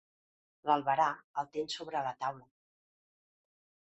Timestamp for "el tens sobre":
1.41-2.03